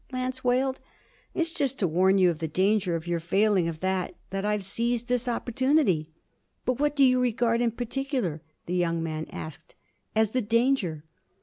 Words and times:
Lance 0.11 0.43
wailed. 0.43 0.79
'It's 1.35 1.51
just 1.51 1.77
to 1.77 1.87
warn 1.87 2.17
you 2.17 2.31
of 2.31 2.39
the 2.39 2.47
danger 2.47 2.95
of 2.95 3.05
your 3.05 3.19
failing 3.19 3.67
of 3.67 3.81
that 3.81 4.15
that 4.31 4.43
I've 4.43 4.63
seized 4.65 5.07
this 5.07 5.27
opportunity.' 5.27 6.09
'And 6.65 6.79
what 6.79 6.95
do 6.95 7.03
you 7.03 7.19
regard 7.19 7.61
in 7.61 7.69
particular,' 7.69 8.41
the 8.65 8.73
young 8.73 9.03
man 9.03 9.27
asked, 9.29 9.75
'as 10.15 10.31
the 10.31 10.41
danger?' 10.41 11.03